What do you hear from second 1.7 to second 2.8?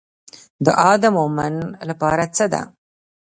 لپاره څه ده؟